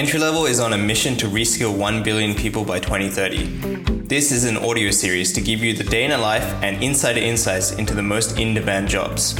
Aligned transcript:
Entry 0.00 0.18
Level 0.18 0.46
is 0.46 0.60
on 0.60 0.72
a 0.72 0.78
mission 0.78 1.14
to 1.18 1.26
reskill 1.26 1.76
1 1.76 2.02
billion 2.02 2.34
people 2.34 2.64
by 2.64 2.80
2030. 2.80 4.06
This 4.06 4.32
is 4.32 4.44
an 4.44 4.56
audio 4.56 4.90
series 4.90 5.30
to 5.34 5.42
give 5.42 5.62
you 5.62 5.74
the 5.74 5.84
day 5.84 6.06
in 6.06 6.12
a 6.12 6.16
life 6.16 6.42
and 6.62 6.82
insider 6.82 7.20
insights 7.20 7.72
into 7.72 7.94
the 7.94 8.00
most 8.00 8.38
in 8.38 8.54
demand 8.54 8.88
jobs. 8.88 9.34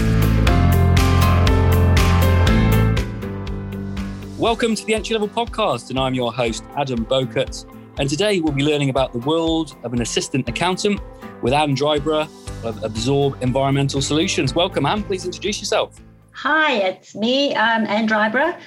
Welcome 4.39 4.75
to 4.75 4.85
the 4.85 4.93
Entry 4.95 5.17
Level 5.17 5.31
Podcast, 5.31 5.89
and 5.89 5.99
I'm 5.99 6.13
your 6.13 6.31
host, 6.31 6.63
Adam 6.77 7.07
Bowcutt. 7.07 7.65
And 7.99 8.11
today 8.11 8.41
we'll 8.41 8.53
be 8.53 8.63
learning 8.63 8.91
about 8.91 9.15
the 9.15 9.21
world 9.21 9.79
of 9.83 9.95
an 9.95 10.03
assistant 10.03 10.47
accountant 10.47 11.01
with 11.41 11.55
Anne 11.55 11.75
Dryburgh 11.75 12.29
of 12.65 12.85
Absorb 12.85 13.43
Environmental 13.43 14.03
Solutions. 14.03 14.55
Welcome, 14.55 14.85
Anne. 14.85 15.05
Please 15.05 15.25
introduce 15.25 15.59
yourself. 15.59 15.99
Hi, 16.33 16.75
it's 16.75 17.15
me, 17.15 17.55
um, 17.55 17.87
Anne 17.87 18.07
Dryburgh. 18.07 18.61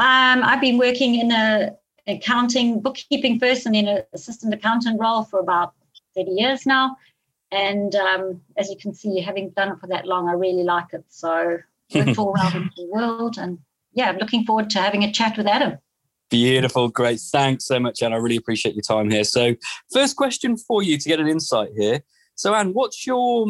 Um, 0.00 0.42
I've 0.42 0.62
been 0.62 0.78
working 0.78 1.16
in 1.16 1.30
a 1.30 1.72
accounting, 2.06 2.80
bookkeeping 2.80 3.38
first, 3.38 3.66
and 3.66 3.74
then 3.74 3.86
an 3.86 4.02
assistant 4.14 4.54
accountant 4.54 4.98
role 4.98 5.24
for 5.24 5.40
about 5.40 5.74
30 6.16 6.30
years 6.30 6.64
now. 6.64 6.96
And 7.52 7.94
um, 7.94 8.40
as 8.56 8.70
you 8.70 8.76
can 8.80 8.94
see, 8.94 9.20
having 9.20 9.50
done 9.50 9.72
it 9.72 9.78
for 9.78 9.88
that 9.88 10.06
long, 10.06 10.26
I 10.26 10.32
really 10.32 10.62
like 10.62 10.94
it. 10.94 11.04
So 11.08 11.58
worked 11.94 12.18
all 12.18 12.32
around 12.32 12.70
the 12.78 12.86
world 12.86 13.36
and 13.36 13.58
yeah, 13.92 14.08
I'm 14.08 14.16
looking 14.16 14.46
forward 14.46 14.70
to 14.70 14.78
having 14.78 15.04
a 15.04 15.12
chat 15.12 15.36
with 15.36 15.46
Adam. 15.46 15.76
Beautiful, 16.30 16.88
great. 16.88 17.20
Thanks 17.20 17.66
so 17.66 17.78
much, 17.78 18.02
Anne. 18.02 18.14
I 18.14 18.16
really 18.16 18.36
appreciate 18.36 18.74
your 18.74 18.82
time 18.82 19.10
here. 19.10 19.24
So, 19.24 19.54
first 19.92 20.16
question 20.16 20.56
for 20.56 20.82
you 20.82 20.96
to 20.96 21.08
get 21.08 21.20
an 21.20 21.26
insight 21.28 21.70
here. 21.76 22.00
So, 22.36 22.54
Anne, 22.54 22.72
what's 22.72 23.06
your 23.06 23.48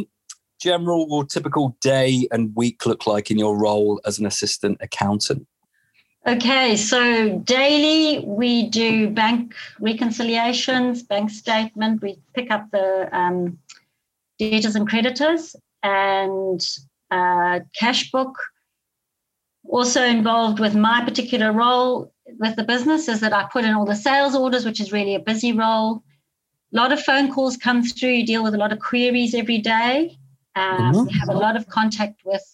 general 0.60 1.07
or 1.12 1.24
typical 1.24 1.77
day 1.80 2.27
and 2.32 2.57
week 2.57 2.87
look 2.87 3.07
like 3.07 3.30
in 3.30 3.38
your 3.38 3.57
role 3.57 4.01
as 4.05 4.19
an 4.19 4.27
assistant 4.27 4.79
accountant? 4.80 5.46
Okay, 6.27 6.77
so 6.77 7.38
daily 7.38 8.24
we 8.27 8.69
do 8.69 9.09
bank 9.09 9.54
reconciliations, 9.80 11.02
bank 11.02 11.30
statement. 11.30 12.02
We 12.02 12.18
pick 12.35 12.51
up 12.51 12.71
the 12.71 13.09
um, 13.16 13.59
debtors 14.38 14.76
and 14.76 14.87
creditors 14.87 15.57
and 15.82 16.60
uh, 17.10 17.60
cash 17.74 18.10
book 18.10 18.37
also 19.68 20.04
involved 20.04 20.60
with 20.60 20.74
my 20.74 21.02
particular 21.04 21.52
role 21.52 22.13
with 22.38 22.57
the 22.57 22.65
business 22.65 23.09
is 23.09 23.21
that 23.21 23.32
I 23.32 23.45
put 23.52 23.65
in 23.65 23.74
all 23.74 23.85
the 23.85 23.96
sales 23.96 24.35
orders, 24.35 24.65
which 24.65 24.80
is 24.80 24.93
really 24.93 25.15
a 25.15 25.21
busy 25.21 25.52
role. 25.52 26.02
A 26.73 26.76
lot 26.76 26.93
of 26.93 27.01
phone 27.02 27.32
calls 27.32 27.57
come 27.57 27.82
through. 27.82 28.10
You 28.10 28.26
deal 28.26 28.45
with 28.45 28.54
a 28.54 28.59
lot 28.59 28.73
of 28.73 28.79
queries 28.79 29.35
every 29.35 29.59
day. 29.59 30.18
Um, 30.54 30.79
mm-hmm. 30.79 31.07
We 31.07 31.18
have 31.18 31.29
a 31.29 31.35
lot 31.35 31.57
of 31.57 31.66
contact 31.68 32.21
with 32.24 32.45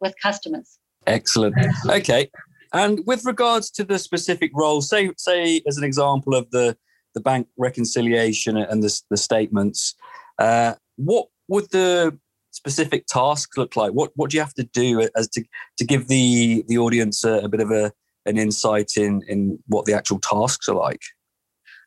with 0.00 0.14
customers. 0.22 0.78
Excellent. 1.06 1.54
Okay. 1.88 2.30
And 2.74 3.06
with 3.06 3.24
regards 3.24 3.70
to 3.70 3.84
the 3.84 3.98
specific 3.98 4.50
role, 4.52 4.82
say 4.82 5.10
say 5.16 5.62
as 5.66 5.78
an 5.78 5.84
example 5.84 6.34
of 6.34 6.50
the 6.50 6.76
the 7.14 7.20
bank 7.20 7.46
reconciliation 7.56 8.56
and 8.56 8.82
the, 8.82 9.00
the 9.08 9.16
statements, 9.16 9.94
uh, 10.40 10.74
what 10.96 11.28
would 11.46 11.70
the 11.70 12.18
specific 12.50 13.06
tasks 13.06 13.56
look 13.56 13.76
like? 13.76 13.92
What 13.92 14.10
what 14.16 14.30
do 14.30 14.36
you 14.36 14.42
have 14.42 14.54
to 14.54 14.64
do 14.64 15.08
as 15.16 15.28
to 15.30 15.44
to 15.78 15.84
give 15.84 16.08
the 16.08 16.64
the 16.66 16.78
audience 16.78 17.24
a, 17.24 17.34
a 17.44 17.48
bit 17.48 17.60
of 17.60 17.70
a 17.70 17.92
an 18.26 18.36
insight 18.38 18.96
in 18.96 19.22
in 19.28 19.58
what 19.68 19.84
the 19.84 19.94
actual 19.94 20.18
tasks 20.18 20.68
are 20.68 20.74
like? 20.74 21.02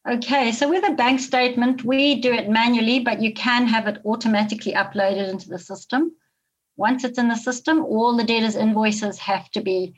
Okay, 0.10 0.54
so 0.54 0.70
with 0.70 0.88
a 0.88 0.94
bank 0.94 1.20
statement, 1.20 1.84
we 1.84 2.22
do 2.22 2.32
it 2.32 2.50
manually, 2.50 3.00
but 3.02 3.22
you 3.22 3.34
can 3.34 3.68
have 3.68 3.88
it 3.88 4.00
automatically 4.06 4.72
uploaded 4.72 5.28
into 5.28 5.50
the 5.50 5.60
system. 5.60 6.14
Once 6.78 7.04
it's 7.04 7.18
in 7.18 7.28
the 7.28 7.36
system, 7.36 7.84
all 7.84 8.16
the 8.16 8.24
debtors' 8.24 8.56
invoices 8.56 9.18
have 9.18 9.50
to 9.52 9.60
be, 9.60 9.94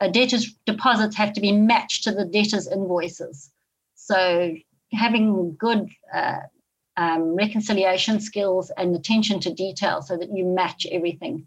uh, 0.00 0.08
debtors' 0.08 0.54
deposits 0.66 1.16
have 1.16 1.32
to 1.34 1.40
be 1.40 1.52
matched 1.52 2.04
to 2.04 2.12
the 2.12 2.24
debtors' 2.24 2.68
invoices. 2.68 3.50
So 3.94 4.54
having 4.92 5.56
good 5.56 5.88
uh, 6.12 6.40
um, 6.96 7.34
reconciliation 7.34 8.20
skills 8.20 8.70
and 8.76 8.94
attention 8.94 9.40
to 9.40 9.52
detail 9.52 10.02
so 10.02 10.16
that 10.16 10.28
you 10.32 10.44
match 10.44 10.86
everything. 10.90 11.46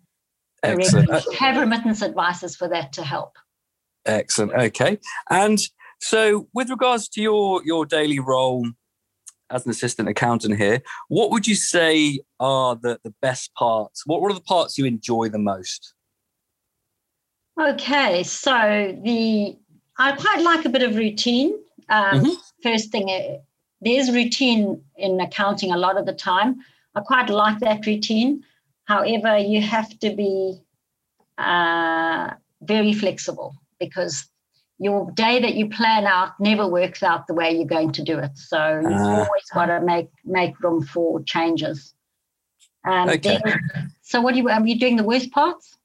Excellent. 0.63 1.09
Have 1.35 1.57
remittance 1.57 2.01
advices 2.01 2.55
for 2.55 2.67
that 2.69 2.93
to 2.93 3.03
help. 3.03 3.37
Excellent. 4.05 4.53
Okay. 4.53 4.99
And 5.29 5.59
so, 5.99 6.47
with 6.53 6.69
regards 6.69 7.07
to 7.09 7.21
your 7.21 7.63
your 7.63 7.85
daily 7.85 8.19
role 8.19 8.67
as 9.49 9.65
an 9.65 9.71
assistant 9.71 10.09
accountant 10.09 10.57
here, 10.57 10.81
what 11.07 11.31
would 11.31 11.47
you 11.47 11.55
say 11.55 12.19
are 12.39 12.75
the, 12.75 12.99
the 13.03 13.13
best 13.21 13.53
parts? 13.53 14.05
What, 14.05 14.21
what 14.21 14.31
are 14.31 14.35
the 14.35 14.41
parts 14.41 14.77
you 14.77 14.85
enjoy 14.85 15.29
the 15.29 15.39
most? 15.39 15.93
Okay, 17.59 18.23
so 18.23 18.95
the 19.03 19.57
I 19.97 20.11
quite 20.11 20.41
like 20.41 20.65
a 20.65 20.69
bit 20.69 20.83
of 20.83 20.95
routine. 20.95 21.57
Um, 21.89 22.21
mm-hmm. 22.21 22.33
First 22.61 22.91
thing 22.91 23.39
there's 23.81 24.11
routine 24.11 24.81
in 24.95 25.19
accounting 25.19 25.71
a 25.71 25.77
lot 25.77 25.97
of 25.97 26.05
the 26.05 26.13
time. 26.13 26.57
I 26.95 27.01
quite 27.01 27.29
like 27.29 27.59
that 27.59 27.85
routine. 27.85 28.43
However, 28.85 29.37
you 29.37 29.61
have 29.61 29.97
to 29.99 30.15
be 30.15 30.59
uh, 31.37 32.31
very 32.61 32.93
flexible 32.93 33.55
because 33.79 34.27
your 34.79 35.11
day 35.11 35.39
that 35.39 35.55
you 35.55 35.69
plan 35.69 36.05
out 36.05 36.39
never 36.39 36.67
works 36.67 37.03
out 37.03 37.27
the 37.27 37.33
way 37.33 37.51
you're 37.51 37.65
going 37.65 37.91
to 37.93 38.03
do 38.03 38.19
it. 38.19 38.37
So 38.37 38.79
you've 38.81 38.91
uh, 38.91 39.25
always 39.25 39.49
got 39.53 39.65
to 39.67 39.81
make 39.81 40.09
make 40.25 40.59
room 40.61 40.83
for 40.83 41.21
changes. 41.23 41.93
Um, 42.85 43.09
okay. 43.09 43.39
Then, 43.43 43.91
so 44.01 44.21
what 44.21 44.35
are 44.35 44.37
you 44.37 44.49
are 44.49 44.65
you 44.65 44.79
doing 44.79 44.95
the 44.95 45.03
worst 45.03 45.31
parts? 45.31 45.76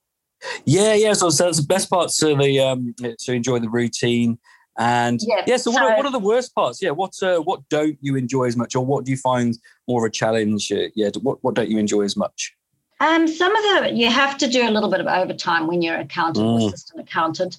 Yeah, 0.64 0.94
yeah. 0.94 1.12
So, 1.12 1.30
so 1.30 1.50
the 1.50 1.62
best 1.62 1.90
parts 1.90 2.16
to 2.18 2.36
the 2.36 2.60
um, 2.60 2.94
to 2.98 3.32
enjoy 3.32 3.58
the 3.58 3.70
routine 3.70 4.38
and 4.78 5.20
yeah, 5.22 5.42
yeah 5.46 5.56
so, 5.58 5.70
what, 5.70 5.82
are, 5.82 5.96
what 5.96 6.06
are 6.06 6.12
the 6.12 6.18
worst 6.18 6.54
parts? 6.54 6.80
Yeah, 6.80 6.90
what 6.90 7.12
uh, 7.22 7.38
what 7.40 7.68
don't 7.68 7.98
you 8.00 8.16
enjoy 8.16 8.44
as 8.44 8.56
much, 8.56 8.74
or 8.74 8.84
what 8.84 9.04
do 9.04 9.10
you 9.10 9.18
find 9.18 9.58
more 9.86 10.04
of 10.04 10.08
a 10.08 10.10
challenge? 10.10 10.72
Uh, 10.72 10.88
yeah, 10.94 11.10
what 11.20 11.42
what 11.44 11.54
don't 11.54 11.68
you 11.68 11.78
enjoy 11.78 12.02
as 12.02 12.16
much? 12.16 12.54
Um, 13.00 13.28
some 13.28 13.54
of 13.54 13.62
the 13.62 13.92
you 13.92 14.10
have 14.10 14.38
to 14.38 14.48
do 14.48 14.66
a 14.66 14.70
little 14.70 14.90
bit 14.90 15.00
of 15.00 15.06
overtime 15.06 15.66
when 15.66 15.82
you're 15.82 15.96
an 15.96 16.02
accountant 16.02 16.46
mm. 16.46 16.60
or 16.62 16.68
assistant 16.68 17.06
accountant, 17.06 17.58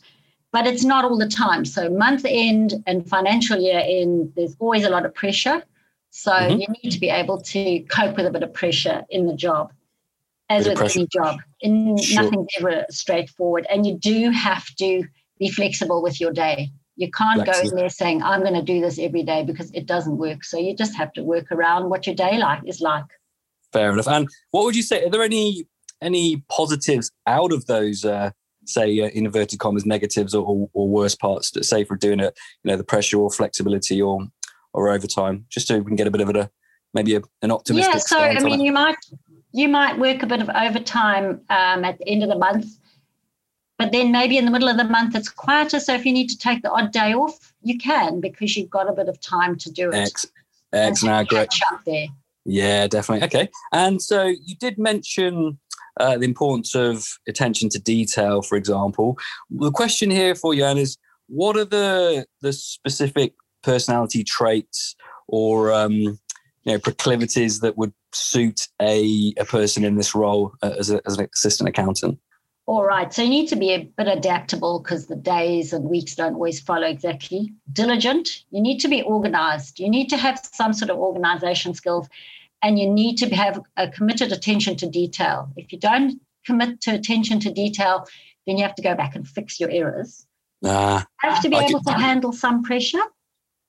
but 0.52 0.66
it's 0.66 0.84
not 0.84 1.06
all 1.06 1.18
the 1.18 1.28
time. 1.28 1.66
So 1.66 1.88
month 1.90 2.26
end 2.28 2.84
and 2.88 3.08
financial 3.08 3.60
year 3.60 3.84
end, 3.86 4.34
there's 4.36 4.56
always 4.58 4.84
a 4.84 4.90
lot 4.90 5.06
of 5.06 5.14
pressure. 5.14 5.64
So 6.10 6.32
mm-hmm. 6.32 6.62
you 6.62 6.68
need 6.84 6.92
to 6.92 7.00
be 7.00 7.10
able 7.10 7.42
to 7.42 7.80
cope 7.90 8.18
with 8.18 8.26
a 8.26 8.32
bit 8.32 8.44
of 8.44 8.54
pressure 8.54 9.04
in 9.10 9.28
the 9.28 9.34
job, 9.34 9.72
as 10.50 10.68
with 10.68 10.82
any 10.82 11.08
job. 11.08 11.40
In 11.62 11.98
sure. 11.98 12.24
nothing's 12.24 12.48
ever 12.60 12.86
straightforward, 12.90 13.66
and 13.70 13.86
you 13.86 13.98
do 13.98 14.30
have 14.32 14.66
to 14.76 15.04
be 15.40 15.50
flexible 15.50 16.02
with 16.02 16.20
your 16.20 16.32
day. 16.32 16.72
You 16.96 17.10
can't 17.10 17.44
go 17.46 17.60
in 17.60 17.76
there 17.76 17.90
saying, 17.90 18.22
I'm 18.22 18.42
going 18.42 18.54
to 18.54 18.62
do 18.62 18.80
this 18.80 19.00
every 19.00 19.24
day 19.24 19.44
because 19.44 19.72
it 19.72 19.88
doesn't 19.88 20.18
work. 20.18 20.44
So 20.44 20.60
you 20.60 20.76
just 20.76 20.96
have 20.96 21.12
to 21.14 21.24
work 21.24 21.52
around 21.52 21.90
what 21.90 22.06
your 22.06 22.16
day 22.16 22.38
like 22.38 22.62
is 22.68 22.82
like. 22.82 23.06
Fair 23.72 23.92
enough. 23.92 24.08
And 24.08 24.28
what 24.52 24.66
would 24.66 24.76
you 24.76 24.84
say? 24.84 25.04
Are 25.04 25.10
there 25.10 25.24
any 25.24 25.66
any 26.02 26.44
positives 26.52 27.10
out 27.26 27.52
of 27.52 27.66
those, 27.66 28.06
uh, 28.06 28.30
say, 28.66 29.00
uh, 29.00 29.10
inverted 29.14 29.58
commas, 29.58 29.86
negatives 29.86 30.36
or, 30.36 30.46
or, 30.46 30.70
or 30.74 30.88
worse 30.88 31.16
parts, 31.16 31.50
to, 31.52 31.64
say, 31.64 31.84
for 31.84 31.96
doing 31.96 32.20
it, 32.20 32.38
you 32.64 32.70
know, 32.70 32.78
the 32.78 32.84
pressure 32.84 33.18
or 33.18 33.32
flexibility 33.32 34.02
or 34.02 34.28
or 34.74 34.90
overtime, 34.90 35.46
just 35.50 35.68
so 35.68 35.80
we 35.80 35.86
can 35.86 35.96
get 35.96 36.08
a 36.08 36.12
bit 36.12 36.22
of 36.22 36.30
a 36.30 36.50
maybe 36.94 37.16
a, 37.16 37.22
an 37.42 37.52
optimistic. 37.52 37.94
Yeah. 37.96 38.00
So 38.00 38.20
I 38.20 38.40
mean, 38.40 38.62
you 38.62 38.72
might 38.72 38.96
you 39.54 39.70
might 39.70 39.98
work 40.00 40.24
a 40.24 40.28
bit 40.28 40.42
of 40.42 40.50
overtime 40.50 41.42
um, 41.50 41.86
at 41.86 41.98
the 42.00 42.08
end 42.08 42.24
of 42.24 42.30
the 42.30 42.38
month 42.38 42.78
but 43.78 43.92
then 43.92 44.12
maybe 44.12 44.38
in 44.38 44.46
the 44.46 44.52
middle 44.52 44.70
of 44.70 44.78
the 44.78 44.84
month 44.84 45.16
it's 45.16 45.30
quieter. 45.30 45.80
So 45.80 45.94
if 45.94 46.06
you 46.06 46.14
need 46.14 46.30
to 46.30 46.38
take 46.38 46.62
the 46.62 46.72
odd 46.72 46.92
day 46.92 47.14
off, 47.14 47.54
you 47.64 47.78
can 47.78 48.22
because 48.22 48.56
you've 48.56 48.70
got 48.70 48.90
a 48.90 48.94
bit 48.94 49.10
of 49.10 49.20
time 49.20 49.58
to 49.58 49.72
do 49.72 49.90
it. 49.90 49.96
X, 49.96 50.26
X, 50.72 51.04
now 51.04 51.24
great. 51.24 51.50
there. 51.86 52.08
Yeah, 52.46 52.88
definitely. 52.88 53.26
Okay. 53.26 53.50
And 53.72 54.02
so 54.02 54.24
you 54.28 54.56
did 54.60 54.78
mention 54.78 55.60
uh, 56.00 56.18
the 56.18 56.26
importance 56.26 56.76
of 56.76 57.08
attention 57.28 57.70
to 57.70 57.80
detail, 57.80 58.42
for 58.42 58.58
example. 58.58 59.18
The 59.50 59.72
question 59.72 60.10
here 60.12 60.36
for 60.36 60.54
you, 60.54 60.64
Anne, 60.64 60.78
is 60.78 60.98
what 61.28 61.58
are 61.58 61.66
the 61.66 62.26
the 62.42 62.54
specific 62.54 63.34
personality 63.64 64.24
traits 64.24 64.96
or 65.28 65.74
um, 65.74 66.20
you 66.64 66.74
know 66.74 66.80
proclivities 66.80 67.60
that 67.60 67.78
would 67.78 67.94
suit 68.14 68.68
a, 68.82 69.34
a 69.38 69.46
person 69.46 69.84
in 69.84 69.96
this 69.96 70.16
role 70.16 70.54
uh, 70.62 70.74
as, 70.78 70.90
a, 70.90 71.02
as 71.06 71.18
an 71.18 71.28
assistant 71.34 71.70
accountant? 71.70 72.20
All 72.66 72.86
right. 72.86 73.14
So 73.14 73.24
you 73.24 73.30
need 73.30 73.50
to 73.50 73.58
be 73.58 73.72
a 73.72 73.84
bit 73.84 74.08
adaptable 74.08 74.80
because 74.80 75.08
the 75.08 75.18
days 75.18 75.74
and 75.74 75.90
weeks 75.90 76.16
don't 76.16 76.36
always 76.36 76.62
follow 76.62 76.88
exactly. 76.88 77.54
Diligent. 77.74 78.46
You 78.52 78.62
need 78.62 78.80
to 78.80 78.88
be 78.88 79.02
organized. 79.02 79.80
You 79.80 79.90
need 79.90 80.10
to 80.10 80.18
have 80.18 80.40
some 80.54 80.72
sort 80.72 80.90
of 80.90 80.98
organization 80.98 81.74
skills 81.74 82.08
and 82.64 82.80
you 82.80 82.90
need 82.90 83.18
to 83.18 83.36
have 83.36 83.60
a 83.76 83.90
committed 83.90 84.32
attention 84.32 84.78
to 84.78 84.90
detail. 84.90 85.52
If 85.58 85.74
you 85.74 85.80
don't 85.80 86.22
commit 86.46 86.80
to 86.82 86.92
attention 86.92 87.42
to 87.42 87.52
detail, 87.52 88.08
then 88.48 88.58
you 88.58 88.64
have 88.64 88.76
to 88.76 88.82
go 88.82 88.96
back 88.96 89.16
and 89.16 89.28
fix 89.28 89.60
your 89.60 89.70
errors. 89.70 90.26
Uh, 90.64 91.02
you 91.24 91.30
have 91.30 91.42
to 91.42 91.50
be 91.50 91.58
I 91.58 91.66
able 91.66 91.82
can... 91.82 91.96
to 91.96 92.00
handle 92.00 92.32
some 92.32 92.64
pressure 92.64 93.04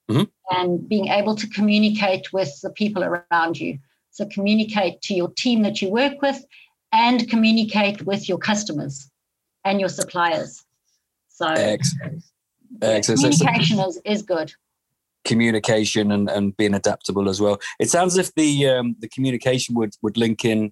mm-hmm. 0.09 0.23
and 0.57 0.87
being 0.87 1.07
able 1.07 1.35
to 1.35 1.47
communicate 1.47 2.31
with 2.33 2.59
the 2.61 2.69
people 2.69 3.03
around 3.03 3.59
you. 3.59 3.79
So 4.11 4.25
communicate 4.27 5.01
to 5.03 5.13
your 5.13 5.29
team 5.29 5.61
that 5.63 5.81
you 5.81 5.89
work 5.89 6.21
with 6.21 6.43
and 6.91 7.29
communicate 7.29 8.05
with 8.05 8.29
your 8.29 8.37
customers 8.37 9.09
and 9.63 9.79
your 9.79 9.89
suppliers. 9.89 10.63
So 11.29 11.47
excellent. 11.47 12.23
Excellent. 12.81 13.21
Communication 13.21 13.79
is, 13.79 14.01
is 14.05 14.21
good. 14.21 14.53
communication 15.25 16.11
and, 16.11 16.29
and 16.29 16.55
being 16.55 16.73
adaptable 16.73 17.27
as 17.27 17.41
well. 17.41 17.59
It 17.79 17.89
sounds 17.89 18.17
as 18.17 18.27
if 18.27 18.35
the 18.35 18.69
um, 18.69 18.95
the 18.99 19.09
communication 19.09 19.75
would 19.75 19.93
would 20.01 20.17
link 20.17 20.45
in 20.45 20.71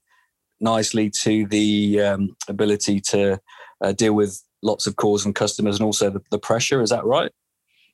nicely 0.62 1.10
to 1.10 1.46
the 1.48 2.02
um, 2.02 2.38
ability 2.48 3.02
to 3.02 3.40
uh, 3.82 3.92
deal 3.92 4.14
with 4.14 4.42
lots 4.62 4.88
of 4.88 4.96
calls 4.96 5.26
and 5.26 5.36
customers 5.36 5.78
and 5.78 5.86
also 5.86 6.10
the, 6.10 6.22
the 6.32 6.40
pressure. 6.40 6.82
Is 6.82 6.92
that 6.92 7.04
right? 7.04 7.32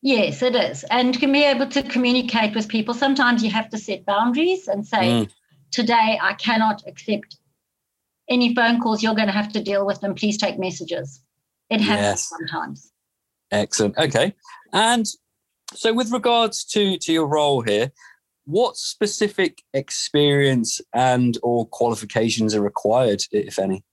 Yes, 0.01 0.41
it 0.41 0.55
is. 0.55 0.85
And 0.85 1.19
can 1.19 1.31
be 1.31 1.43
able 1.43 1.67
to 1.67 1.83
communicate 1.83 2.55
with 2.55 2.69
people. 2.69 2.93
Sometimes 2.93 3.43
you 3.43 3.49
have 3.51 3.69
to 3.69 3.77
set 3.77 4.05
boundaries 4.05 4.67
and 4.67 4.87
say, 4.87 4.97
Mm. 5.09 5.29
today 5.71 6.17
I 6.21 6.33
cannot 6.33 6.83
accept 6.87 7.37
any 8.29 8.55
phone 8.55 8.79
calls. 8.79 9.03
You're 9.03 9.15
going 9.15 9.27
to 9.27 9.33
have 9.33 9.51
to 9.53 9.61
deal 9.63 9.85
with 9.85 9.99
them. 9.99 10.15
Please 10.15 10.37
take 10.37 10.57
messages. 10.57 11.21
It 11.69 11.81
happens 11.81 12.05
Yes. 12.05 12.29
sometimes. 12.29 12.91
Excellent. 13.51 13.97
Okay. 13.97 14.35
And 14.71 15.05
so, 15.73 15.93
with 15.93 16.11
regards 16.11 16.63
to 16.65 16.97
to 16.97 17.11
your 17.13 17.27
role 17.27 17.61
here, 17.61 17.91
what 18.45 18.77
specific 18.77 19.63
experience 19.73 20.81
and 20.93 21.37
or 21.43 21.67
qualifications 21.67 22.55
are 22.55 22.61
required, 22.61 23.23
if 23.31 23.59
any? 23.59 23.83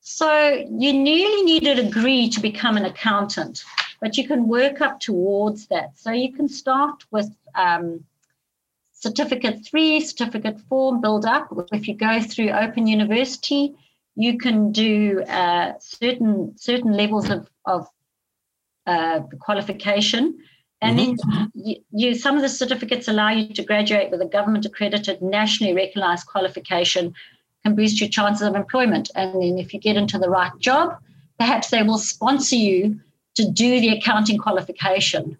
So 0.00 0.64
you 0.70 0.92
nearly 0.92 1.42
need 1.42 1.66
a 1.66 1.74
degree 1.74 2.28
to 2.30 2.40
become 2.40 2.76
an 2.76 2.84
accountant, 2.84 3.64
but 4.00 4.16
you 4.16 4.26
can 4.26 4.48
work 4.48 4.80
up 4.80 5.00
towards 5.00 5.66
that. 5.68 5.98
So 5.98 6.10
you 6.12 6.32
can 6.32 6.48
start 6.48 7.04
with 7.10 7.30
um, 7.54 8.04
certificate 8.92 9.64
three, 9.64 10.00
certificate 10.00 10.60
four, 10.68 11.00
build 11.00 11.24
up. 11.24 11.48
If 11.72 11.88
you 11.88 11.94
go 11.94 12.20
through 12.20 12.50
Open 12.50 12.86
University, 12.86 13.74
you 14.14 14.38
can 14.38 14.72
do 14.72 15.22
uh, 15.22 15.74
certain 15.78 16.56
certain 16.56 16.92
levels 16.92 17.30
of 17.30 17.48
of 17.64 17.88
uh, 18.86 19.20
qualification, 19.40 20.38
and 20.80 20.98
then 20.98 21.16
you, 21.54 21.76
you 21.90 22.14
some 22.14 22.36
of 22.36 22.42
the 22.42 22.48
certificates 22.48 23.08
allow 23.08 23.30
you 23.30 23.52
to 23.54 23.62
graduate 23.62 24.10
with 24.10 24.20
a 24.22 24.26
government 24.26 24.64
accredited, 24.64 25.22
nationally 25.22 25.74
recognized 25.74 26.26
qualification 26.26 27.14
can 27.64 27.74
boost 27.74 28.00
your 28.00 28.08
chances 28.08 28.46
of 28.46 28.54
employment. 28.54 29.10
And 29.14 29.42
then 29.42 29.58
if 29.58 29.74
you 29.74 29.80
get 29.80 29.96
into 29.96 30.18
the 30.18 30.30
right 30.30 30.56
job, 30.58 30.96
perhaps 31.38 31.70
they 31.70 31.82
will 31.82 31.98
sponsor 31.98 32.56
you 32.56 33.00
to 33.38 33.48
do 33.48 33.80
the 33.80 33.90
accounting 33.90 34.36
qualification. 34.36 35.38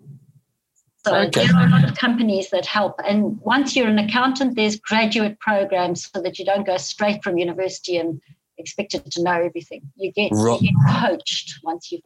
So 1.05 1.17
Okay. 1.17 1.47
there 1.47 1.57
are 1.57 1.67
a 1.67 1.71
lot 1.71 1.85
of 1.85 1.97
companies 1.97 2.51
that 2.51 2.65
help. 2.65 3.01
And 3.05 3.41
once 3.41 3.75
you're 3.75 3.89
an 3.89 3.99
accountant, 3.99 4.55
there's 4.55 4.77
graduate 4.79 5.39
programs 5.41 6.09
so 6.13 6.23
that 6.23 6.39
you 6.39 6.45
don't 6.45 6.65
go 6.65 6.77
straight 6.77 7.25
from 7.25 7.39
university 7.39 7.97
and 7.97 8.21
expected 8.57 9.11
to 9.11 9.23
know 9.23 9.33
everything. 9.33 9.83
You 9.97 10.13
get, 10.13 10.31
Right. 10.33 10.61
you 10.61 10.73
get 10.73 11.01
coached 11.01 11.59
once 11.65 11.91
you've. 11.91 12.03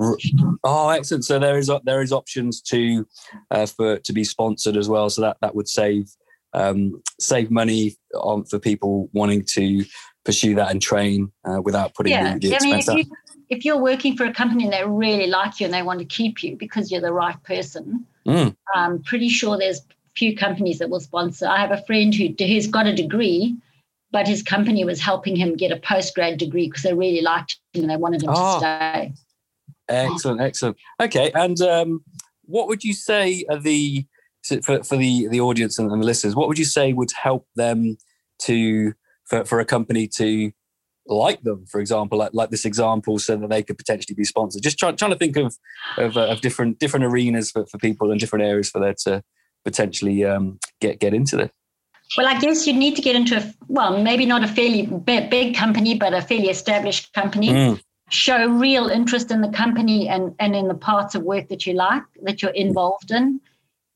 Oh, 0.65 0.89
excellent! 0.91 1.25
So 1.25 1.39
there 1.39 1.59
is 1.59 1.71
there 1.85 2.01
is 2.01 2.13
options 2.13 2.63
to 2.63 3.07
uh, 3.51 3.67
for 3.67 3.99
to 3.99 4.13
be 4.13 4.25
sponsored 4.25 4.77
as 4.77 4.89
well. 4.89 5.11
So 5.11 5.23
that 5.23 5.37
that 5.41 5.55
would 5.55 5.69
save 5.69 6.07
um, 6.55 7.03
save 7.19 7.51
money 7.51 7.97
on 8.15 8.45
for 8.45 8.59
people 8.59 9.11
wanting 9.13 9.45
to 9.57 9.85
pursue 10.25 10.55
that 10.55 10.71
and 10.71 10.81
train 10.81 11.33
uh, 11.45 11.61
without 11.63 11.95
putting 11.95 12.13
Yeah, 12.13 12.35
the, 12.35 12.49
the 12.49 12.57
I 12.57 12.61
mean, 12.63 12.75
expense 12.75 13.01
if, 13.01 13.07
you, 13.09 13.17
if 13.53 13.65
you're 13.65 13.79
working 13.91 14.17
for 14.17 14.25
a 14.25 14.33
company 14.33 14.65
and 14.65 14.73
they 14.73 14.85
really 14.85 15.27
like 15.27 15.61
you 15.61 15.67
and 15.67 15.75
they 15.75 15.83
want 15.83 15.99
to 15.99 16.05
keep 16.07 16.43
you 16.43 16.57
because 16.57 16.91
you're 16.91 17.01
the 17.09 17.13
right 17.13 17.41
person, 17.45 18.07
Mm. 18.27 18.55
I'm 18.73 19.03
pretty 19.03 19.29
sure 19.29 19.59
there's 19.59 19.81
few 20.17 20.37
companies 20.37 20.79
that 20.79 20.89
will 20.89 21.01
sponsor. 21.01 21.47
I 21.49 21.59
have 21.59 21.73
a 21.73 21.83
friend 21.87 22.15
who 22.15 22.29
who's 22.39 22.69
got 22.69 22.87
a 22.87 22.95
degree, 22.95 23.57
but 24.13 24.29
his 24.29 24.43
company 24.45 24.85
was 24.85 25.01
helping 25.01 25.35
him 25.35 25.57
get 25.57 25.73
a 25.73 25.77
postgrad 25.77 26.39
degree 26.39 26.69
because 26.69 26.85
they 26.85 26.95
really 26.95 27.21
liked 27.21 27.59
him 27.75 27.83
and 27.83 27.91
they 27.91 27.97
wanted 27.97 28.23
him 28.23 28.31
Oh. 28.33 28.55
to 28.55 28.59
stay. 28.61 29.13
Excellent, 29.89 30.41
excellent. 30.41 30.77
Okay, 31.01 31.33
and 31.35 31.61
um, 31.63 32.05
what 32.45 32.69
would 32.69 32.85
you 32.85 32.95
say 32.95 33.45
are 33.51 33.59
the 33.59 34.07
for 34.63 34.85
for 34.85 34.97
the 34.97 35.27
the 35.29 35.41
audience 35.41 35.79
and, 35.79 35.91
and 35.91 36.01
the 36.01 36.07
listeners? 36.07 36.37
What 36.37 36.47
would 36.49 36.59
you 36.59 36.65
say 36.65 36.93
would 36.93 37.11
help 37.11 37.49
them 37.57 37.97
to 38.43 38.93
for 39.25 39.45
for 39.45 39.59
a 39.59 39.65
company 39.65 40.07
to 40.19 40.53
like 41.07 41.43
them, 41.43 41.67
for 41.67 41.81
example, 41.81 42.19
like, 42.19 42.31
like 42.33 42.51
this 42.51 42.65
example, 42.65 43.19
so 43.19 43.37
that 43.37 43.51
they 43.51 43.63
could 43.63 43.79
potentially 43.79 44.15
be 44.15 44.25
sponsored. 44.25 44.63
Just 44.63 44.79
trying 44.79 44.97
trying 44.97 45.11
to 45.11 45.19
think 45.19 45.37
of 45.37 45.57
of, 45.99 46.17
uh, 46.17 46.29
of 46.29 46.41
different 46.41 46.79
different 46.79 47.05
arenas 47.05 47.51
for, 47.51 47.67
for 47.67 47.79
people 47.79 48.11
and 48.11 48.21
different 48.21 48.45
areas 48.45 48.71
for 48.71 48.81
there 48.81 48.95
to 49.05 49.23
potentially 49.65 50.25
um, 50.25 50.59
get 50.81 51.01
get 51.01 51.15
into 51.15 51.37
this. 51.37 51.51
Well, 52.17 52.27
I 52.27 52.39
guess 52.39 52.67
you 52.67 52.75
need 52.75 52.95
to 52.97 53.03
get 53.03 53.17
into 53.17 53.39
a 53.39 53.55
well, 53.69 54.03
maybe 54.03 54.27
not 54.27 54.45
a 54.45 54.49
fairly 54.49 54.87
big, 54.87 55.31
big 55.31 55.57
company, 55.57 55.97
but 55.97 56.13
a 56.15 56.21
fairly 56.21 56.49
established 56.49 57.13
company. 57.15 57.49
Mm, 57.49 57.81
show 58.11 58.47
real 58.47 58.89
interest 58.89 59.31
in 59.31 59.41
the 59.41 59.49
company 59.49 60.09
and, 60.09 60.35
and 60.39 60.55
in 60.55 60.69
the 60.69 60.75
parts 60.75 61.15
of 61.15 61.23
work 61.23 61.49
that 61.49 61.67
you 61.67 61.73
like, 61.73 62.03
that 62.23 62.43
you're 62.43 62.51
involved 62.53 63.11
in. 63.11 63.41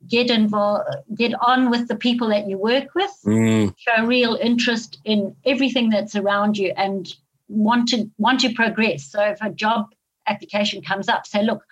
Get 0.09 0.31
involved, 0.31 0.85
get 1.15 1.33
on 1.41 1.71
with 1.71 1.89
the 1.89 1.97
people 1.97 2.29
that 2.29 2.49
you 2.49 2.59
work 2.59 2.95
with. 2.95 3.11
mm, 3.25 3.75
Show 3.77 4.05
real 4.05 4.35
interest 4.41 4.99
in 5.05 5.35
everything 5.45 5.91
that's 5.91 6.15
around 6.15 6.57
you 6.59 6.73
and 6.77 7.13
want 7.49 7.89
to 7.89 8.11
want 8.19 8.41
to 8.41 8.53
progress. 8.55 9.11
So 9.11 9.21
if 9.23 9.39
a 9.41 9.51
job 9.51 9.87
application 10.27 10.83
comes 10.83 11.09
up, 11.09 11.27
say, 11.27 11.43
look, 11.43 11.63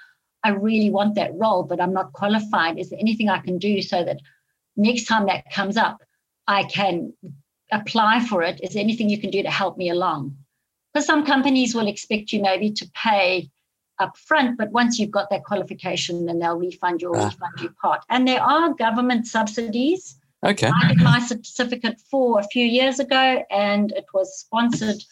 I 0.42 0.50
really 0.50 0.90
want 0.90 1.14
that 1.14 1.34
role, 1.34 1.62
but 1.62 1.80
I'm 1.80 1.92
not 1.92 2.12
qualified. 2.12 2.78
Is 2.78 2.90
there 2.90 3.00
anything 3.00 3.28
I 3.28 3.38
can 3.38 3.58
do 3.58 3.82
so 3.82 4.04
that 4.04 4.20
next 4.76 5.04
time 5.04 5.26
that 5.26 5.50
comes 5.50 5.76
up, 5.76 6.02
I 6.46 6.64
can 6.64 7.12
apply 7.72 8.20
for 8.20 8.42
it? 8.42 8.60
Is 8.62 8.74
there 8.74 8.82
anything 8.82 9.08
you 9.08 9.18
can 9.18 9.30
do 9.30 9.42
to 9.42 9.50
help 9.50 9.78
me 9.78 9.88
along? 9.90 10.36
Because 10.92 11.06
some 11.06 11.24
companies 11.24 11.74
will 11.74 11.88
expect 11.88 12.32
you 12.32 12.42
maybe 12.42 12.70
to 12.72 12.90
pay 12.94 13.50
up 14.00 14.16
front, 14.16 14.58
but 14.58 14.70
once 14.72 14.98
you've 14.98 15.10
got 15.10 15.30
that 15.30 15.44
qualification, 15.44 16.26
then 16.26 16.38
they'll 16.40 16.58
refund 16.58 17.00
you 17.02 17.08
or 17.10 17.16
Ah. 17.18 17.24
refund 17.26 17.52
you 17.60 17.70
part. 17.80 18.02
And 18.08 18.26
there 18.26 18.42
are 18.42 18.72
government 18.74 19.26
subsidies. 19.26 20.16
okay. 20.44 20.68
I 20.68 20.88
did 20.88 21.00
my 21.00 21.20
certificate 21.20 21.98
for 22.10 22.38
a 22.38 22.44
few 22.44 22.66
years 22.66 22.98
ago, 23.00 23.42
and 23.50 23.92
it 23.92 24.04
was 24.12 24.38
sponsored 24.38 25.02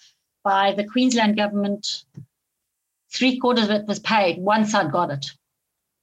by 0.44 0.72
the 0.72 0.84
Queensland 0.84 1.36
government. 1.36 2.04
Three 3.10 3.38
quarters 3.38 3.64
of 3.64 3.70
it 3.70 3.86
was 3.86 3.98
paid 4.00 4.38
once 4.38 4.74
I 4.74 4.88
got 4.88 5.10
it. 5.10 5.26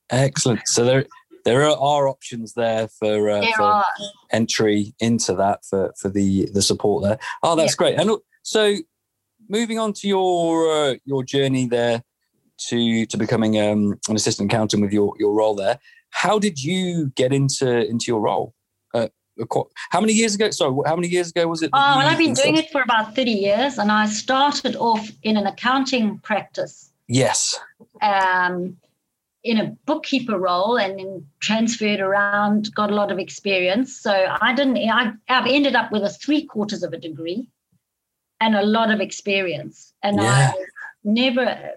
Excellent. 0.09 0.61
So 0.67 0.83
there 0.85 1.05
there 1.45 1.63
are, 1.63 1.77
are 1.77 2.07
options 2.07 2.53
there 2.53 2.87
for 2.87 3.29
uh, 3.29 3.41
There 3.41 3.53
for 3.57 3.83
entry 4.31 4.93
into 4.99 5.35
that 5.35 5.63
for 5.65 5.93
for 5.99 6.09
the 6.09 6.49
the 6.53 6.61
support 6.61 7.03
there. 7.03 7.19
Oh, 7.43 7.55
that's 7.55 7.73
Yeah. 7.73 7.77
great. 7.77 7.99
And 7.99 8.11
so 8.43 8.75
moving 9.47 9.77
on 9.79 9.93
to 9.93 10.07
your 10.07 10.71
uh, 10.71 10.95
your 11.05 11.23
journey 11.23 11.67
there 11.67 12.03
to 12.67 13.05
to 13.05 13.17
becoming 13.17 13.59
um, 13.59 13.99
an 14.07 14.15
assistant 14.15 14.51
accountant 14.51 14.81
with 14.81 14.91
your 14.91 15.13
your 15.19 15.33
role 15.33 15.55
there. 15.55 15.79
How 16.11 16.39
did 16.39 16.61
you 16.61 17.11
get 17.15 17.33
into 17.33 17.85
into 17.87 18.05
your 18.07 18.19
role? 18.21 18.53
Uh, 18.93 19.07
how 19.91 20.01
many 20.01 20.13
years 20.13 20.35
ago? 20.35 20.49
Sorry, 20.51 20.75
how 20.85 20.95
many 20.95 21.07
years 21.07 21.29
ago 21.29 21.47
was 21.47 21.61
it? 21.61 21.69
Oh, 21.73 21.97
well, 21.97 22.07
I've 22.07 22.17
been 22.17 22.33
doing 22.33 22.57
it 22.57 22.69
for 22.71 22.81
about 22.81 23.15
30 23.15 23.31
years, 23.31 23.77
and 23.77 23.91
I 23.91 24.05
started 24.07 24.75
off 24.75 25.09
in 25.23 25.37
an 25.37 25.47
accounting 25.47 26.19
practice, 26.19 26.91
Yes. 27.07 27.57
um, 28.01 28.75
in 29.43 29.57
a 29.57 29.67
bookkeeper 29.85 30.37
role, 30.37 30.77
and 30.77 30.99
then 30.99 31.25
transferred 31.39 32.01
around, 32.01 32.73
got 32.75 32.91
a 32.91 32.95
lot 32.95 33.11
of 33.11 33.19
experience. 33.19 33.95
So 33.95 34.11
I 34.41 34.53
didn't, 34.53 34.77
I, 34.77 35.13
I've 35.29 35.47
ended 35.47 35.75
up 35.75 35.91
with 35.91 36.03
a 36.03 36.09
three 36.09 36.45
quarters 36.45 36.83
of 36.83 36.91
a 36.91 36.97
degree 36.97 37.47
and 38.41 38.55
a 38.55 38.63
lot 38.63 38.91
of 38.91 38.99
experience. 38.99 39.93
And 40.03 40.17
Yeah. 40.17 40.51
I 40.53 40.65
never, 41.05 41.71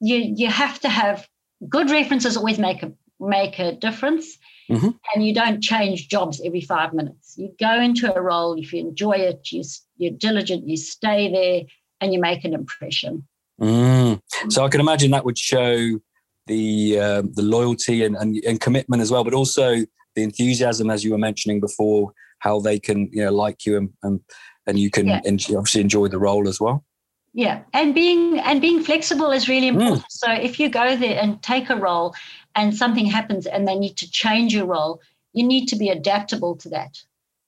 you, 0.00 0.16
you 0.16 0.48
have 0.48 0.80
to 0.80 0.88
have 0.88 1.26
good 1.68 1.90
references, 1.90 2.36
always 2.36 2.58
make 2.58 2.82
a, 2.82 2.92
make 3.20 3.58
a 3.58 3.72
difference. 3.72 4.36
Mhm. 4.70 4.98
And 5.14 5.24
you 5.24 5.32
don't 5.32 5.62
change 5.62 6.08
jobs 6.08 6.40
every 6.44 6.60
five 6.60 6.92
minutes. 6.92 7.34
You 7.38 7.54
go 7.60 7.80
into 7.80 8.12
a 8.12 8.20
role, 8.20 8.58
if 8.58 8.72
you 8.72 8.80
enjoy 8.80 9.12
it, 9.12 9.52
you 9.52 9.62
you're 9.96 10.10
diligent, 10.10 10.66
you 10.66 10.76
stay 10.76 11.30
there, 11.30 11.62
and 12.00 12.12
you 12.12 12.20
make 12.20 12.44
an 12.44 12.52
impression. 12.52 13.24
Mm. 13.60 14.20
So 14.48 14.64
I 14.64 14.68
can 14.68 14.80
imagine 14.80 15.12
that 15.12 15.24
would 15.24 15.38
show 15.38 16.00
the 16.48 16.98
um, 16.98 17.32
the 17.34 17.42
loyalty 17.42 18.04
and, 18.04 18.16
and 18.16 18.36
and 18.44 18.60
commitment 18.60 19.02
as 19.02 19.10
well, 19.12 19.22
but 19.22 19.34
also 19.34 19.76
the 20.16 20.22
enthusiasm, 20.24 20.90
as 20.90 21.04
you 21.04 21.12
were 21.12 21.18
mentioning 21.18 21.60
before, 21.60 22.12
how 22.40 22.58
they 22.58 22.80
can 22.80 23.08
you 23.12 23.24
know 23.24 23.32
like 23.32 23.64
you 23.66 23.76
and 23.76 23.90
and, 24.02 24.20
and 24.66 24.80
you 24.80 24.90
can 24.90 25.06
Yeah. 25.06 25.20
en- 25.24 25.38
obviously 25.56 25.80
enjoy 25.80 26.08
the 26.08 26.18
role 26.18 26.48
as 26.48 26.60
well. 26.60 26.84
Yeah, 27.36 27.64
and 27.74 27.94
being 27.94 28.38
and 28.40 28.62
being 28.62 28.82
flexible 28.82 29.30
is 29.30 29.46
really 29.46 29.70
Mm. 29.70 29.74
important. 29.82 30.04
So 30.08 30.32
if 30.32 30.58
you 30.58 30.70
go 30.70 30.96
there 30.96 31.20
and 31.20 31.42
take 31.42 31.68
a 31.68 31.76
role, 31.76 32.14
and 32.54 32.74
something 32.74 33.04
happens, 33.04 33.46
and 33.46 33.68
they 33.68 33.78
need 33.78 33.98
to 33.98 34.10
change 34.10 34.54
your 34.54 34.64
role, 34.64 35.02
you 35.34 35.46
need 35.46 35.66
to 35.66 35.76
be 35.76 35.90
adaptable 35.90 36.56
to 36.56 36.70
that. 36.70 36.96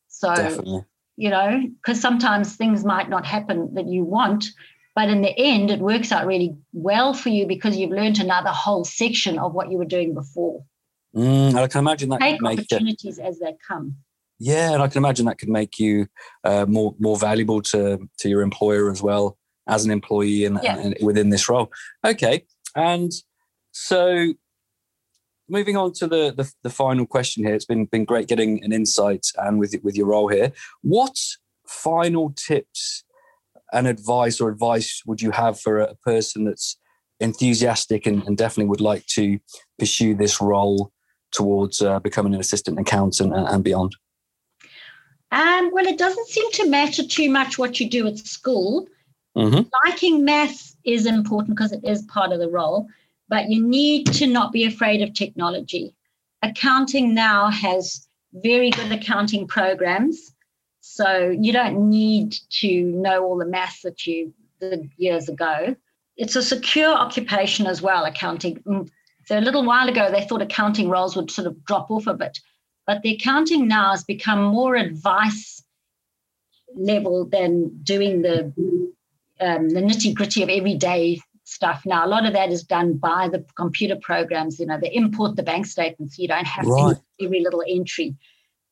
So 0.09 0.35
Definitely. 0.35 0.85
you 1.16 1.30
know, 1.30 1.62
because 1.76 2.02
sometimes 2.02 2.54
things 2.54 2.85
might 2.85 3.09
not 3.09 3.25
happen 3.25 3.75
that 3.75 3.88
you 3.88 4.04
want, 4.04 4.50
but 4.95 5.09
in 5.09 5.23
the 5.23 5.35
end, 5.38 5.71
it 5.71 5.80
works 5.80 6.12
out 6.12 6.26
really 6.26 6.54
well 6.75 7.14
for 7.14 7.30
you 7.30 7.47
because 7.47 7.75
you've 7.78 7.90
learned 7.90 8.21
another 8.21 8.50
whole 8.50 8.85
section 8.85 9.38
of 9.38 9.54
what 9.54 9.71
you 9.71 9.78
were 9.78 9.92
doing 9.97 10.12
before. 10.12 10.62
Mm, 11.16 11.54
I 11.54 11.66
can 11.66 11.78
imagine 11.78 12.11
that 12.11 12.21
Take 12.21 12.35
could 12.37 12.42
make 12.42 12.59
it, 12.61 12.73
opportunities 12.73 13.18
as 13.18 13.38
they 13.38 13.57
come. 13.66 13.97
yeah, 14.38 14.75
and 14.75 14.83
I 14.83 14.88
can 14.88 14.99
imagine 15.02 15.25
that 15.26 15.38
could 15.38 15.49
make 15.49 15.78
you 15.78 16.09
uh, 16.45 16.66
more 16.66 16.95
more 16.99 17.16
valuable 17.16 17.62
to 17.73 18.07
to 18.18 18.28
your 18.28 18.42
employer 18.42 18.90
as 18.90 19.02
well 19.02 19.38
as 19.68 19.84
an 19.84 19.90
employee 19.90 20.44
and, 20.44 20.58
Yeah. 20.62 20.78
and 20.78 20.96
within 21.00 21.30
this 21.30 21.48
role. 21.48 21.70
Okay, 22.04 22.44
and 22.75 23.12
so 23.72 24.32
moving 25.48 25.76
on 25.76 25.92
to 25.94 26.06
the, 26.06 26.34
the, 26.37 26.50
the 26.62 26.70
final 26.70 27.06
question 27.06 27.44
here. 27.44 27.54
It's 27.54 27.64
been 27.64 27.87
been 27.87 28.04
great 28.04 28.28
getting 28.28 28.62
an 28.64 28.72
insight 28.72 29.26
and 29.37 29.58
with 29.58 29.75
with 29.82 29.96
your 29.96 30.06
role 30.06 30.28
here. 30.28 30.52
What 30.82 31.18
final 31.66 32.30
tips 32.37 33.04
and 33.72 33.87
advice 33.87 34.40
or 34.40 34.48
advice 34.48 35.02
would 35.06 35.20
you 35.20 35.30
have 35.30 35.60
for 35.60 35.78
a 35.80 35.94
person 35.96 36.44
that's 36.44 36.78
enthusiastic 37.20 38.06
and, 38.06 38.22
and 38.25 38.37
definitely 38.37 38.68
would 38.68 38.80
like 38.80 39.04
to 39.06 39.38
pursue 39.78 40.14
this 40.14 40.40
role 40.40 40.92
towards 41.32 41.82
uh, 41.82 41.98
becoming 42.00 42.32
an 42.34 42.40
assistant 42.40 42.78
accountant 42.78 43.34
and, 43.34 43.46
and 43.46 43.64
beyond? 43.64 43.94
Um, 45.30 45.70
well, 45.72 45.87
it 45.87 45.98
doesn't 45.98 46.28
seem 46.28 46.50
to 46.52 46.70
matter 46.70 47.06
too 47.06 47.30
much 47.30 47.58
what 47.58 47.80
you 47.80 47.90
do 47.90 48.06
at 48.06 48.18
school. 48.18 48.87
Mm-hmm. 49.37 49.68
Liking 49.87 50.25
maths 50.25 50.76
is 50.85 51.06
important 51.06 51.56
because 51.56 51.73
it 51.73 51.85
is 51.85 52.02
part 52.02 52.32
of 52.32 52.40
the 52.40 52.49
role, 52.49 52.88
but 53.28 53.49
you 53.50 53.62
need 53.62 54.06
to 54.14 54.26
not 54.26 54.52
be 54.52 54.64
afraid 54.64 55.02
of 55.02 55.14
technology. 55.14 55.94
Accounting 56.42 57.14
now 57.14 57.49
has 57.50 58.08
very 58.32 58.70
good 58.70 58.92
accounting 58.92 59.47
programs, 59.47 60.35
so 60.80 61.28
you 61.38 61.52
don't 61.52 61.88
need 61.88 62.37
to 62.50 62.85
know 62.85 63.25
all 63.25 63.38
the 63.38 63.47
maths 63.47 63.82
that 63.82 64.06
you 64.06 64.32
did 64.61 64.90
years 64.97 65.28
ago. 65.28 65.76
It's 66.16 66.37
a 66.37 66.42
secure 66.42 66.92
occupation 66.92 67.66
as 67.66 67.80
well, 67.80 68.04
accounting. 68.04 68.61
Mm, 68.61 68.88
so 69.26 69.38
a 69.38 69.40
little 69.40 69.64
while 69.64 69.88
ago, 69.88 70.11
they 70.11 70.25
thought 70.25 70.42
accounting 70.42 70.88
roles 70.88 71.14
would 71.14 71.30
sort 71.30 71.47
of 71.47 71.64
drop 71.64 71.90
off 71.90 72.06
a 72.06 72.14
bit, 72.14 72.38
but 72.87 73.02
the 73.02 73.14
accounting 73.14 73.68
now 73.68 73.90
has 73.90 74.04
become 74.04 74.42
more 74.42 74.75
advice 74.75 75.62
level 76.75 77.25
than 77.26 77.78
doing 77.82 78.23
the 78.23 78.52
um, 79.40 79.68
the 79.68 79.80
nitty 79.80 80.14
gritty 80.14 80.42
of 80.42 80.49
everyday 80.49 81.21
stuff 81.45 81.83
now. 81.87 82.04
A 82.04 82.09
lot 82.09 82.26
of 82.26 82.35
that 82.35 82.50
is 82.50 82.62
done 82.62 82.95
by 82.95 83.28
the 83.28 83.45
computer 83.57 83.97
programs. 83.97 84.61
You 84.61 84.66
know, 84.66 84.78
they 84.78 84.92
import 84.92 85.37
the 85.37 85.42
bank 85.42 85.66
statements. 85.66 86.18
You 86.18 86.28
don't 86.28 86.47
have 86.47 86.66
right. 86.66 86.97
every 87.21 87.40
little 87.40 87.64
entry. 87.66 88.16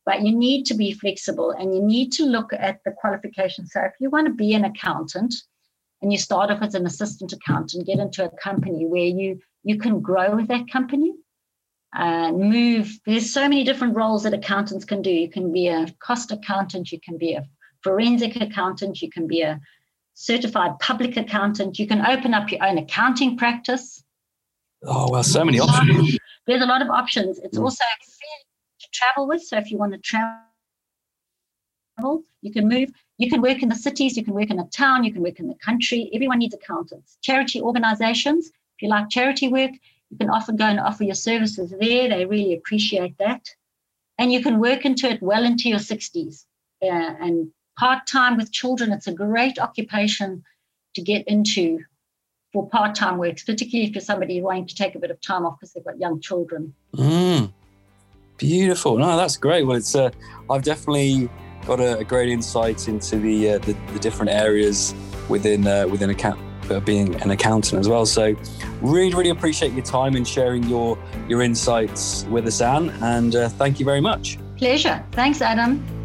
But 0.05 0.23
you 0.23 0.37
need 0.37 0.67
to 0.67 0.75
be 0.75 0.93
flexible 0.93 1.51
and 1.51 1.75
you 1.75 1.83
need 1.83 2.13
to 2.13 2.25
look 2.25 2.53
at 2.53 2.81
the 2.85 2.93
qualifications. 2.93 3.73
So 3.73 3.81
if 3.81 3.95
you 3.99 4.09
want 4.09 4.29
to 4.29 4.33
be 4.33 4.55
an 4.55 4.65
accountant 4.65 5.35
and 6.01 6.13
you 6.13 6.19
start 6.19 6.51
off 6.51 6.63
as 6.63 6.75
an 6.75 6.87
assistant 6.87 7.33
accountant, 7.33 7.87
get 7.87 7.99
into 7.99 8.25
a 8.25 8.37
company 8.37 8.87
where 8.87 9.07
you 9.07 9.41
you 9.65 9.79
can 9.79 10.01
grow 10.01 10.37
with 10.37 10.47
that 10.47 10.71
company 10.71 11.13
and 11.93 12.39
move. 12.39 13.01
There's 13.05 13.33
so 13.33 13.49
many 13.49 13.65
different 13.65 13.97
roles 13.97 14.23
that 14.23 14.35
accountants 14.35 14.85
can 14.85 15.03
do. 15.03 15.11
You 15.11 15.29
can 15.29 15.51
be 15.51 15.67
a 15.67 15.93
cost 15.99 16.31
accountant, 16.31 16.93
you 16.93 17.01
can 17.01 17.19
be 17.19 17.33
a 17.33 17.45
forensic 17.83 18.37
accountant, 18.37 19.03
you 19.03 19.11
can 19.11 19.27
be 19.27 19.43
a 19.43 19.61
certified 20.17 20.79
public 20.81 21.17
accountant. 21.19 21.79
You 21.79 21.87
can 21.87 22.05
open 22.05 22.33
up 22.33 22.51
your 22.51 22.65
own 22.65 22.79
accounting 22.79 23.37
practice. 23.37 24.03
Oh, 24.83 25.11
well, 25.11 25.23
so 25.23 25.45
many 25.45 25.61
options. 25.61 26.19
There's 26.47 26.63
a 26.63 26.67
lot 26.67 26.81
of 26.81 26.89
options. 26.89 27.39
It's 27.39 27.59
mm. 27.59 27.63
also 27.63 27.85
to 28.81 28.89
travel 28.93 29.29
with. 29.29 29.43
So 29.43 29.59
if 29.59 29.71
you 29.71 29.77
want 29.77 29.93
to 29.93 29.99
travel, 29.99 30.41
you 32.41 32.53
can 32.53 32.67
move. 32.67 32.91
You 33.19 33.31
can 33.31 33.43
work 33.43 33.63
in 33.63 33.69
the 33.69 33.75
cities, 33.75 34.17
you 34.17 34.25
can 34.25 34.35
work 34.35 34.51
in 34.51 34.59
a 34.59 34.67
town, 34.69 35.05
you 35.05 35.13
can 35.13 35.23
work 35.23 35.39
in 35.39 35.49
the 35.49 35.55
country. 35.55 36.11
Everyone 36.13 36.39
needs 36.39 36.55
accountants. 36.55 37.19
Charity 37.23 37.61
organizations, 37.61 38.49
if 38.49 38.83
you 38.83 38.89
like 38.89 39.11
charity 39.11 39.49
work, 39.49 39.73
you 40.11 40.17
can 40.19 40.31
often 40.31 40.57
go 40.57 40.65
and 40.65 40.81
offer 40.81 41.05
your 41.05 41.15
services 41.15 41.75
there. 41.79 42.09
They 42.09 42.25
really 42.25 42.55
appreciate 42.55 43.19
that. 43.19 43.49
And 44.19 44.33
you 44.33 44.43
can 44.43 44.61
work 44.61 44.85
into 44.85 45.11
it 45.11 45.23
well 45.23 45.45
into 45.45 45.69
your 45.69 45.79
60s 45.79 46.45
uh, 46.83 46.87
and 46.87 47.51
part 47.77 48.07
time 48.07 48.37
with 48.37 48.53
children, 48.53 48.93
it's 48.93 49.07
a 49.07 49.13
great 49.13 49.59
occupation 49.59 50.43
to 50.95 51.03
get 51.03 51.27
into 51.29 51.81
for 52.53 52.69
part 52.69 52.95
time 52.95 53.19
work, 53.19 53.37
particularly 53.45 53.89
if 53.89 53.95
you're 53.95 54.01
somebody 54.01 54.41
wanting 54.41 54.67
to 54.67 54.75
take 54.75 54.95
a 54.95 54.99
bit 54.99 55.11
of 55.11 55.21
time 55.21 55.45
off 55.45 55.59
because 55.59 55.73
they've 55.73 55.85
got 55.85 55.99
young 55.99 56.21
children. 56.21 56.75
Mm, 56.95 57.53
beautiful. 58.39 58.97
No, 58.97 59.17
that's 59.17 59.37
great. 59.37 59.65
Well, 59.67 59.77
it's 59.77 59.95
uh, 59.95 60.11
I've 60.51 60.63
definitely 60.63 61.29
got 61.67 61.81
a, 61.81 61.99
a 61.99 62.05
great 62.05 62.29
insight 62.29 62.89
into 62.89 63.19
the, 63.19 63.51
uh, 63.51 63.59
the, 63.59 63.77
the 63.93 63.99
different 63.99 64.31
areas 64.31 64.95
within 65.29 65.67
uh, 65.67 65.87
within 65.89 66.11
account 66.11 66.41
uh, 66.71 66.81
being 66.81 67.15
an 67.23 67.31
accountant 67.31 67.81
as 67.81 67.89
well. 67.89 68.07
So, 68.07 68.35
really, 68.81 69.15
really 69.15 69.31
appreciate 69.31 69.73
your 69.73 69.85
time 69.85 70.17
and 70.17 70.27
sharing 70.27 70.65
your 70.65 70.99
your 71.29 71.43
insights 71.43 72.25
with 72.25 72.47
us, 72.47 72.61
Anne. 72.61 72.91
And 73.03 73.37
uh, 73.37 73.49
thank 73.51 73.79
you 73.79 73.85
very 73.85 74.01
much. 74.01 74.39
Pleasure. 74.57 75.05
Thanks, 75.13 75.43
Adam. 75.43 75.96